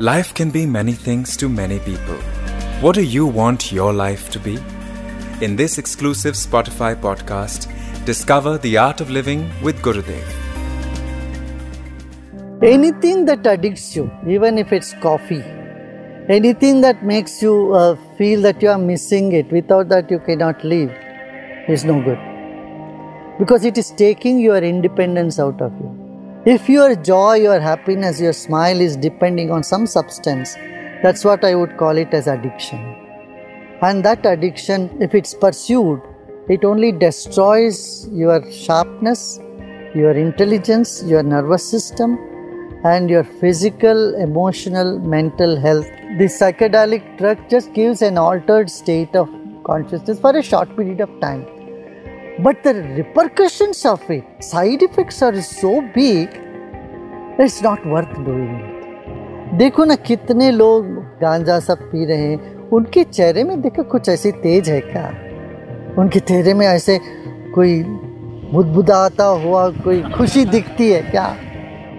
[0.00, 2.14] Life can be many things to many people.
[2.80, 4.56] What do you want your life to be?
[5.40, 7.66] In this exclusive Spotify podcast,
[8.04, 10.22] discover the art of living with Gurudev.
[12.62, 15.42] Anything that addicts you, even if it's coffee,
[16.28, 20.62] anything that makes you uh, feel that you are missing it, without that you cannot
[20.62, 20.92] live,
[21.68, 22.20] is no good.
[23.40, 26.07] Because it is taking your independence out of you.
[26.50, 30.54] If your joy, your happiness, your smile is depending on some substance,
[31.02, 32.78] that's what I would call it as addiction.
[33.82, 36.00] And that addiction, if it's pursued,
[36.48, 39.38] it only destroys your sharpness,
[39.94, 42.16] your intelligence, your nervous system,
[42.82, 45.86] and your physical, emotional, mental health.
[46.16, 49.28] The psychedelic drug just gives an altered state of
[49.64, 51.57] consciousness for a short period of time.
[52.46, 56.28] But the repercussions of it, side effects are so big,
[57.40, 59.54] it's not worth doing it.
[59.54, 60.86] देखो ना कितने लोग
[61.20, 65.14] गांजा सब P रहे हैं। उनके चेहरे में देखो कुछ ऐसी तेज है क्या?
[65.98, 67.00] उनके चेहरे में ऐसे
[67.54, 67.82] कोई
[68.52, 71.36] बुदबुदाता हुआ कोई खुशी दिखती है क्या?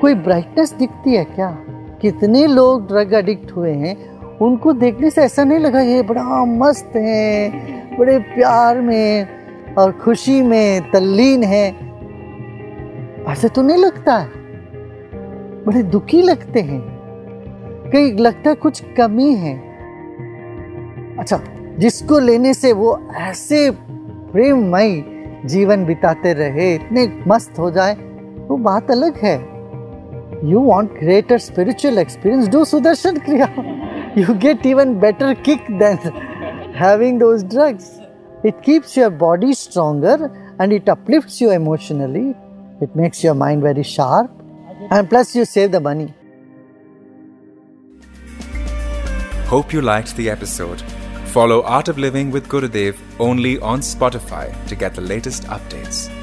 [0.00, 1.58] कोई ब्राइटनेस दिखती है क्या?
[2.02, 6.92] कितने लोग ड्रग एडिक्ट हुए हैं। उनको देखने से ऐसा नहीं लगा ये बड़ा मस्त
[6.96, 7.50] है
[7.98, 9.37] बड़े प्यार में
[9.78, 11.76] और खुशी में तल्लीन है।
[13.28, 14.28] ऐसे तो नहीं लगता। है
[15.64, 16.80] बड़े दुखी लगते हैं।
[17.92, 19.56] कई लगता है कुछ कमी है।
[21.18, 21.40] अच्छा
[21.78, 23.70] जिसको लेने से वो ऐसे
[24.32, 25.04] प्रेममय
[25.44, 27.94] जीवन बिताते रहे, इतने मस्त हो जाए,
[28.48, 29.36] वो बात अलग है।
[30.50, 33.48] You want greater spiritual experience do Sudarshan Kriya.
[34.18, 35.98] You get even better kick than
[36.76, 38.07] having drugs
[38.44, 42.34] It keeps your body stronger and it uplifts you emotionally.
[42.80, 44.30] It makes your mind very sharp
[44.90, 46.14] and plus you save the money.
[49.46, 50.82] Hope you liked the episode.
[51.26, 56.17] Follow Art of Living with Gurudev only on Spotify to get the latest updates.